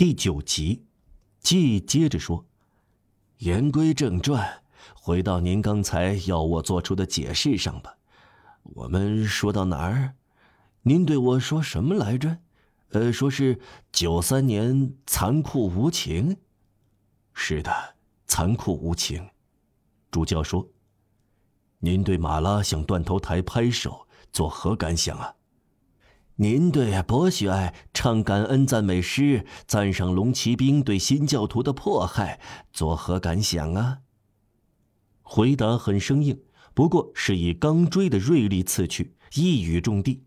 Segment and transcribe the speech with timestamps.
[0.00, 0.86] 第九集，
[1.40, 2.46] 继接着说
[3.36, 4.62] ：“言归正传，
[4.94, 7.98] 回到您刚才要我做出的解释上吧。
[8.62, 10.14] 我们说到哪儿？
[10.84, 12.38] 您对我说什么来着？
[12.92, 13.60] 呃，说是
[13.92, 16.38] 九三年残酷无情。
[17.34, 17.70] 是的，
[18.26, 19.28] 残酷无情。
[20.10, 20.66] 主教说
[21.78, 25.34] ：‘您对马拉向断头台拍手作何感想啊？’”
[26.42, 32.40] 您对博学爱唱感恩赞美诗，赞赏龙骑兵对新教徒的迫害，
[32.72, 33.98] 作何感想啊？
[35.20, 36.40] 回答很生硬，
[36.72, 40.24] 不过是以钢锥的锐利刺去，一语中的。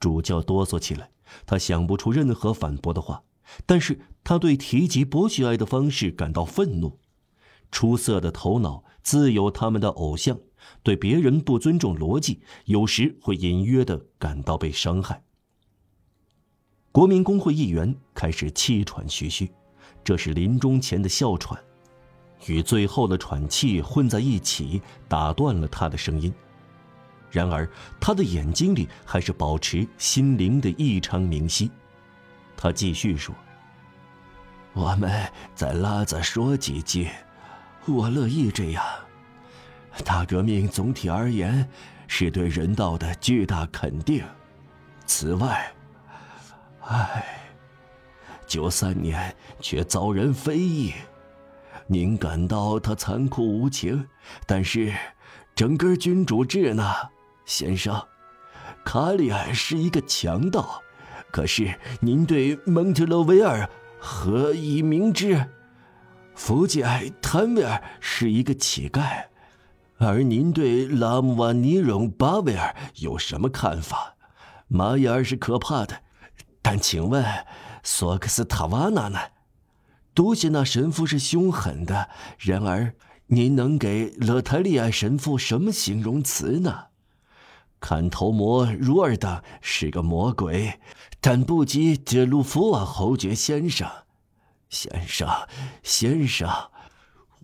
[0.00, 1.12] 主教哆嗦起来，
[1.46, 3.22] 他想不出任何反驳的话，
[3.64, 6.98] 但是他对提及博学爱的方式感到愤怒。
[7.70, 10.40] 出色的头脑自有他们的偶像。
[10.82, 15.22] 对别人不尊重逻辑，有时会隐约的感到被伤害。
[16.90, 19.50] 国民工会议员开始气喘吁吁，
[20.04, 21.58] 这是临终前的哮喘，
[22.46, 26.32] 与最后的喘气混在一起，打断了他的声音。
[27.30, 27.66] 然而，
[27.98, 31.70] 他的眼睛里还是保持心灵的异常明晰。
[32.54, 33.34] 他继续说
[34.74, 35.10] ：“我们
[35.54, 37.08] 再拉着说几句，
[37.86, 38.84] 我乐意这样。”
[40.04, 41.68] 大革命总体而言
[42.08, 44.24] 是对人道的巨大肯定。
[45.06, 45.72] 此外，
[46.80, 47.24] 唉，
[48.46, 50.92] 九三年却遭人非议。
[51.86, 54.06] 您感到他残酷无情，
[54.46, 54.94] 但是
[55.54, 56.94] 整个君主制呢，
[57.44, 58.02] 先生？
[58.84, 60.82] 卡里埃是一个强盗，
[61.30, 65.46] 可是您对蒙特勒维尔何以明知？
[66.34, 69.24] 福吉埃坦维尔是一个乞丐。
[70.04, 74.16] 而您对拉姆瓦尼荣巴维尔有什么看法？
[74.68, 76.02] 马雅尔是可怕的，
[76.60, 77.24] 但请问
[77.82, 79.18] 索克斯塔瓦纳呢？
[80.14, 82.08] 多谢那神父是凶狠的，
[82.38, 82.94] 然而
[83.26, 86.86] 您能给勒泰利埃神父什么形容词呢？
[87.80, 90.80] 砍头魔茹尔当是个魔鬼，
[91.20, 93.88] 但不及德鲁夫瓦侯爵先生。
[94.68, 95.28] 先生，
[95.82, 96.48] 先生。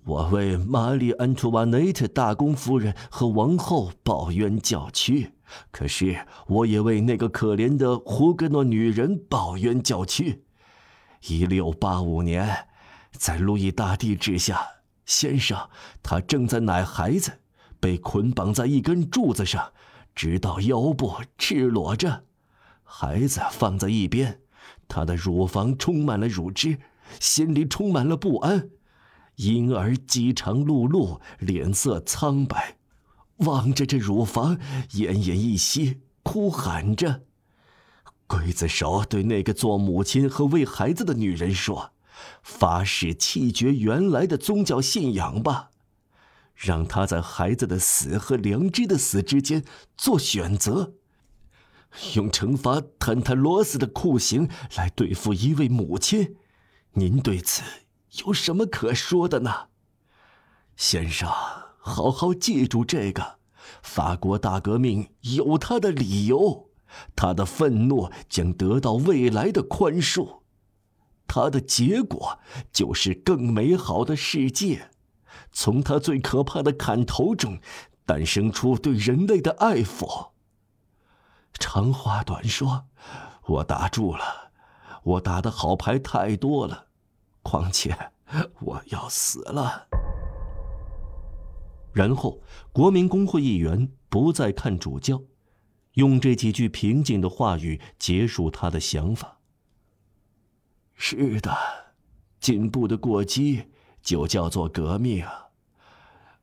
[0.04, 5.32] 我为玛丽·安图瓦内特大公夫人和王后抱冤叫屈，
[5.70, 10.44] 可是我也为那个可怜的胡格诺女人抱冤叫屈。
[11.28, 12.66] 一六八五年，
[13.12, 14.60] 在路易大帝之下，
[15.04, 15.68] 先生，
[16.02, 17.32] 他正在奶孩子，
[17.80, 19.72] 被捆绑在一根柱子上，
[20.14, 22.24] 直到腰部赤裸着，
[22.82, 24.40] 孩子放在一边，
[24.86, 26.78] 他的乳房充满了乳汁，
[27.20, 28.70] 心里充满了不安。
[29.38, 32.76] 婴儿饥肠辘辘，脸色苍白，
[33.38, 34.56] 望着这乳房，
[34.90, 37.22] 奄奄一息，哭喊着。
[38.26, 41.92] 刽子手对那个做母亲和喂孩子的女人说
[42.42, 45.70] ：“发誓弃绝原来的宗教信仰吧，
[46.54, 49.64] 让她在孩子的死和良知的死之间
[49.96, 50.94] 做选择，
[52.16, 56.36] 用惩罚坦坦罗斯的酷刑来对付一位母亲。
[56.94, 57.62] 您对此？”
[58.26, 59.68] 有什么可说的呢，
[60.76, 61.28] 先生？
[61.78, 63.38] 好好记住这个：
[63.82, 66.70] 法国大革命有它的理由，
[67.14, 70.40] 他的愤怒将得到未来的宽恕，
[71.26, 72.38] 它的结果
[72.72, 74.90] 就是更美好的世界。
[75.52, 77.58] 从他最可怕的砍头中，
[78.04, 80.30] 诞生出对人类的爱抚。
[81.54, 82.86] 长话短说，
[83.46, 84.50] 我打住了，
[85.04, 86.87] 我打的好牌太多了。
[87.48, 87.96] 况且，
[88.60, 89.88] 我要死了。
[91.94, 92.42] 然后，
[92.72, 95.22] 国民工会议员不再看主教，
[95.94, 99.38] 用这几句平静的话语结束他的想法。
[100.94, 101.56] 是的，
[102.38, 103.64] 进步的过激
[104.02, 105.24] 就叫做革命。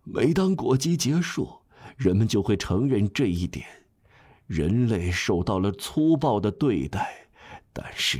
[0.01, 1.61] 每当过激结束，
[1.97, 3.63] 人们就会承认这一点：
[4.47, 7.27] 人类受到了粗暴的对待，
[7.71, 8.19] 但是，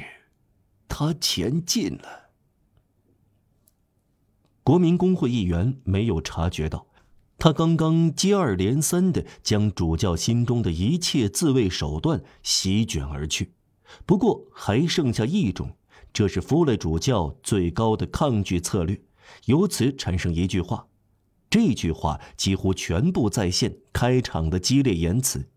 [0.87, 2.24] 他前进了。
[4.65, 6.87] 国民工会议员没有察觉到，
[7.37, 13.53] 他刚刚接二连三的将主教心中的一切自卫手段席卷而去。
[14.07, 15.77] 不过还剩下一种，
[16.11, 18.99] 这是弗雷主教最高的抗拒策略。
[19.45, 20.87] 由此产生一句话，
[21.47, 25.47] 这句话几乎全部再现开场的激烈言辞：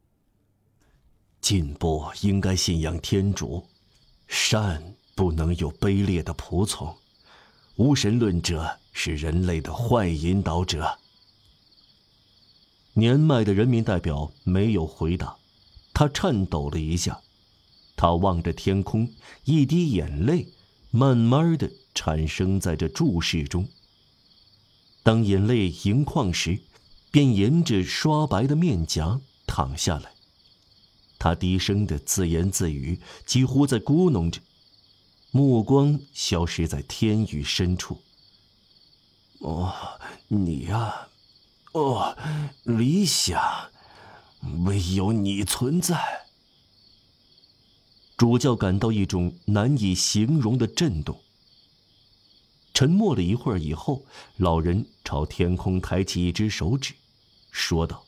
[1.41, 3.65] 进步应该信仰天主，
[4.27, 6.95] 善不能有卑劣的仆从，
[7.77, 8.81] 无神论者。
[9.01, 10.99] 是人类的坏引导者。
[12.95, 15.37] 年迈的人民代表没有回答，
[15.95, 17.21] 他颤抖了一下，
[17.97, 19.09] 他望着天空，
[19.45, 20.49] 一滴眼泪
[20.91, 23.69] 慢慢的产生在这注视中。
[25.05, 26.59] 当眼泪盈眶时，
[27.13, 30.11] 便沿着刷白的面颊淌下来。
[31.21, 34.41] 他低声的自言自语，几乎在咕哝着，
[35.31, 38.01] 目光消失在天宇深处。
[39.39, 39.73] 哦，
[40.29, 41.09] 你呀，
[41.73, 42.17] 哦，
[42.65, 43.71] 理想，
[44.67, 46.27] 唯有你存在。
[48.17, 51.21] 主教感到一种难以形容的震动。
[52.75, 54.05] 沉默了一会儿以后，
[54.37, 56.95] 老人朝天空抬起一只手指，
[57.51, 58.05] 说道：“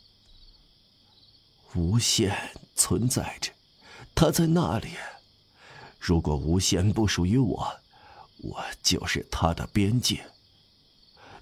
[1.74, 2.36] 无限
[2.74, 3.52] 存在着，
[4.14, 4.88] 它在那里。
[5.98, 7.80] 如果无限不属于我，
[8.38, 10.24] 我就是它的边界。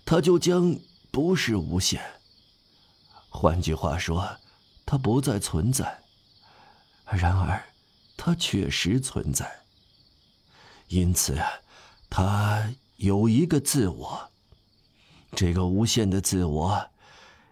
[0.09, 0.75] 它就将
[1.11, 2.01] 不是无限。
[3.29, 4.27] 换句话说，
[4.87, 6.01] 它不再存在。
[7.13, 7.63] 然而，
[8.17, 9.65] 它确实存在。
[10.89, 11.39] 因此，
[12.09, 14.33] 它。”有一个自我，
[15.37, 16.91] 这个无限的自我，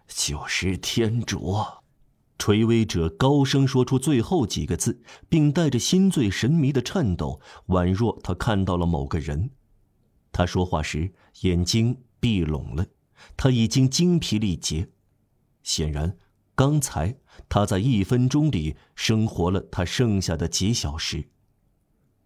[0.09, 1.63] 就是天主。
[2.37, 9.51] 垂危者高声说出最后几个字，并带着心醉神迷的颤抖，宛若他看到了某个人。
[10.33, 11.13] 他说话时
[11.43, 12.85] 眼睛闭拢了，
[13.35, 14.89] 他已经精疲力竭。
[15.63, 16.17] 显然，
[16.55, 17.17] 刚才
[17.49, 21.29] 他在一分钟里生活了他剩下的几小时。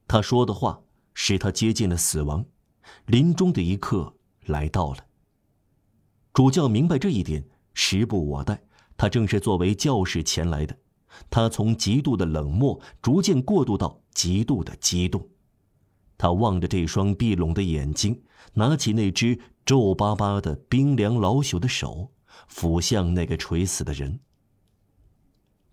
[0.07, 0.81] 他说的话
[1.13, 2.45] 使他接近了死亡。
[3.05, 4.15] 临终的一刻
[4.45, 5.05] 来到了。
[6.33, 8.61] 主教明白这一点，时不我待。
[8.97, 10.77] 他正是作为教士前来的。
[11.29, 15.27] 他从极度的冷漠逐渐过渡到极度的激动。
[16.21, 18.21] 他望着这双闭拢的眼睛，
[18.53, 22.11] 拿起那只皱巴巴的、冰凉老朽的手，
[22.47, 24.19] 抚向那个垂死的人。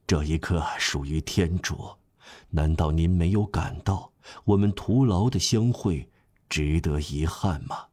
[0.07, 1.91] 这一刻属于天主，
[2.49, 4.11] 难道您没有感到
[4.47, 6.09] 我们徒劳的相会？
[6.49, 7.89] 值得遗憾吗？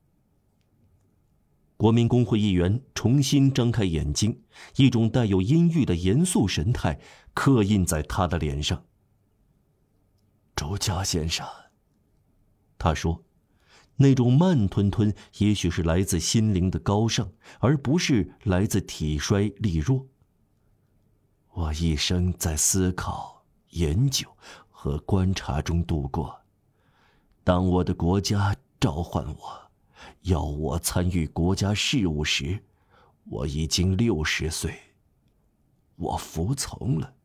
[1.75, 4.43] 国民工会议员重新张开眼睛，
[4.77, 7.01] 一种带有阴郁的严肃神态
[7.33, 8.85] 刻印在他的脸上。
[10.55, 11.45] 周家先生，
[12.85, 13.23] 他说，
[13.95, 20.05] 那种慢吞吞，也许是来自心灵的高尚，而不是来自体衰力弱。
[21.53, 24.27] 我一生在思考、研究
[24.69, 26.39] 和观察中度过。
[27.43, 29.71] 当我的国家召唤我，
[30.21, 32.63] 要我参与国家事务时，
[33.23, 34.79] 我已经六十岁。
[35.95, 37.15] 我服从了。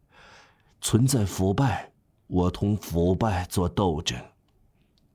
[0.81, 1.93] 存在腐败，
[2.29, 4.19] 我同腐败做斗争；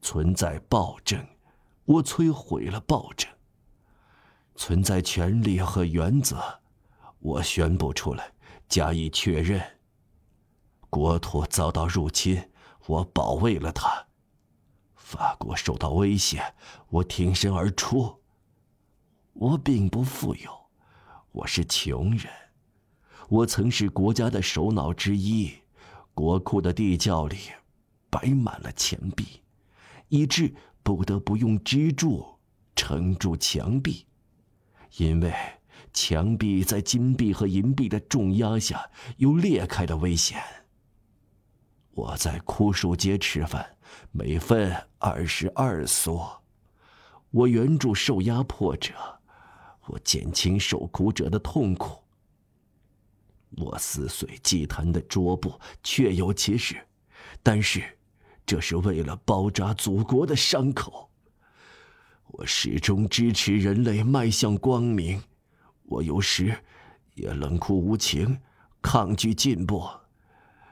[0.06, 1.26] 存在暴政，
[1.86, 3.28] 我摧毁了暴政；
[4.56, 6.60] 存在权利和原则，
[7.18, 8.32] 我宣布出来，
[8.70, 9.60] 加以确认。
[10.92, 12.52] 国土遭到入侵，
[12.86, 14.06] 我保卫了它。
[14.94, 16.54] 法国受到威胁，
[16.90, 18.22] 我挺身而出。
[19.34, 20.68] 我并不富有，
[21.32, 22.32] 我是穷人。
[23.28, 25.52] 我曾是国家的首脑之一，
[26.14, 27.38] 国库的地窖里
[28.12, 29.42] 摆满了钱币，
[30.10, 30.54] 以致
[30.84, 32.26] 不得不用支柱
[32.76, 34.06] 撑住墙壁，
[34.98, 35.34] 因为
[35.94, 40.42] 墙壁在金币和银币的重压下有裂开的危险。
[41.92, 43.72] 我在枯树街吃饭。
[44.12, 46.20] 每份二十二苏，
[47.32, 48.94] 我援助受压迫者，
[49.86, 52.04] 我减轻受苦者的痛苦。
[53.58, 56.76] 我撕碎祭坛的桌布，确有其事，
[57.42, 57.95] 但是
[58.46, 61.10] 这是为了包扎祖国的伤口。
[62.28, 65.24] 我始终支持人类迈向光明，
[65.84, 66.64] 我有时
[67.14, 68.40] 也冷酷无情，
[68.82, 69.88] 抗拒进步，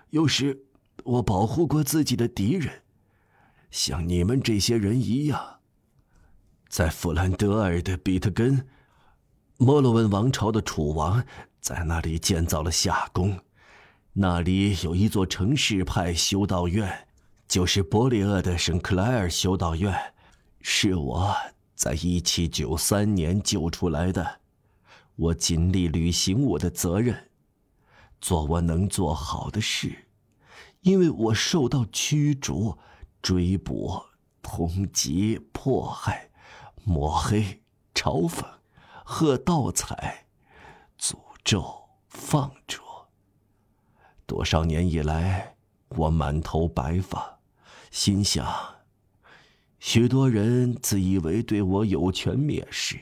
[0.10, 0.66] 有时
[1.04, 2.82] 我保护过自己的敌人。
[3.72, 5.60] 像你们这些人一样，
[6.68, 8.68] 在弗兰德尔的比特根，
[9.58, 11.24] 莫洛文王朝的楚王
[11.62, 13.40] 在那里建造了夏宫，
[14.14, 17.08] 那里有一座城市派修道院，
[17.48, 20.14] 就是伯里厄的圣克莱尔修道院，
[20.62, 21.36] 是我
[21.76, 24.40] 在一七九三年救出来的。
[25.16, 27.30] 我尽力履行我的责任，
[28.20, 30.08] 做我能做好的事，
[30.82, 32.78] 因为我受到驱逐。
[33.22, 34.04] 追捕、
[34.42, 36.30] 通缉、迫害、
[36.84, 37.64] 抹黑、
[37.96, 38.44] 嘲讽、
[39.06, 40.26] 喝倒彩、
[41.00, 42.82] 诅咒、放逐。
[44.26, 45.53] 多少年以来，
[45.96, 47.40] 我满头白发，
[47.92, 48.46] 心想：
[49.80, 53.00] 许多人自以为对我有权蔑视，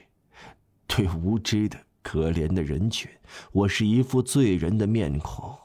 [0.87, 3.09] 对无知的可怜的人群，
[3.51, 5.57] 我是一副罪人的面孔。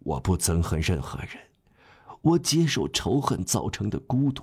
[0.00, 1.38] 我不憎恨任何人。
[2.20, 4.42] 我接受仇恨造成的孤独，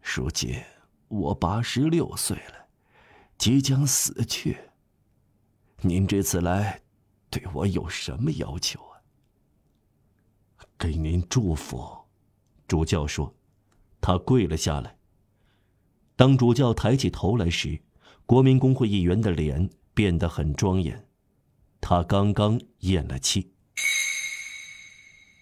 [0.00, 0.58] 如今
[1.08, 2.66] 我八十六岁了，
[3.36, 4.56] 即将死去。
[5.82, 6.80] 您这次来，
[7.28, 8.80] 对我有什么要求？
[10.80, 12.06] 给您祝福。
[12.66, 13.34] 主教说
[14.00, 14.96] ：“他跪了下来。”
[16.16, 17.82] 当主教抬起头来时，
[18.24, 21.06] 国民公会议员的脸变得很庄严。
[21.82, 23.52] 他刚刚咽了气。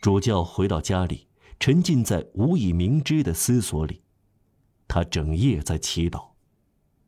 [0.02, 1.28] 主教回到家里，
[1.60, 4.02] 沉浸在无以明知的思索里。
[4.88, 6.30] 他整夜在祈祷。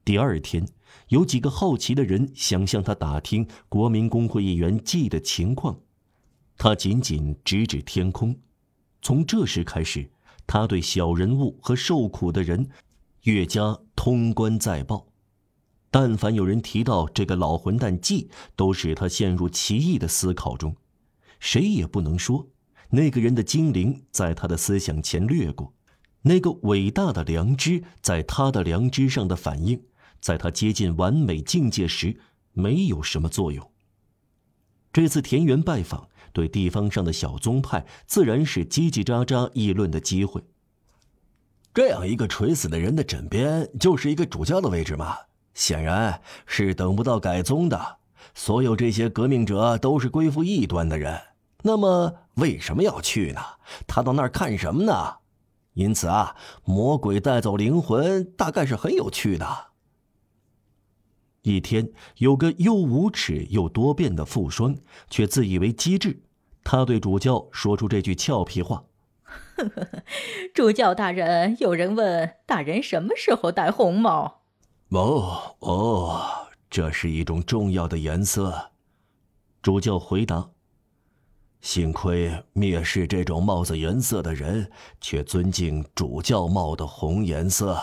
[0.04, 0.68] 第二天，
[1.08, 5.80] 有几个好奇的人想向他打听国民公会议员季的情况，
[6.62, 8.38] 他仅仅指指天空。
[9.00, 10.10] 从这时开始，
[10.46, 12.68] 他对小人物和受苦的人
[13.22, 15.06] 越加通关再报。
[15.90, 20.76] 但凡有人提到这个老混蛋季，都使他陷入奇异的思考中。
[21.38, 22.50] 谁也不能说
[22.90, 25.72] 那个人的精灵在他的思想前掠过，
[26.20, 29.82] 那个伟大的良知在他的良知上的反应，
[30.20, 32.20] 在他接近完美境界时
[32.52, 33.70] 没有什么作用。
[34.92, 36.09] 这次田园拜访。
[36.32, 40.42] 对地方上的小宗派，自然是叽叽喳喳议论的机会。
[41.72, 45.16] 这样一个垂死的人的枕边，就是一个主教的位置吗？
[45.54, 47.99] 显然是等不到改宗的。
[48.34, 51.20] 所有这些革命者都是归附异端的人，
[51.62, 53.40] 那么为什么要去呢？
[53.87, 55.16] 他到那儿看什么呢？
[55.75, 59.69] 因此啊，魔鬼带走灵魂，大概是很有趣的。
[61.42, 64.76] 一天，有个又无耻又多变的富商，
[65.09, 66.23] 却自以为机智。
[66.62, 68.85] 他对主教说出这句俏皮话：
[70.54, 74.42] “主教大人，有人问大人什么时候戴红帽
[74.90, 76.20] ？”“哦哦，
[76.68, 78.73] 这是一种重要的颜色。”
[79.62, 80.50] 主教回答。
[81.62, 84.70] “幸亏蔑视这种帽子颜色的人，
[85.00, 87.78] 却尊敬主教帽的红颜色。”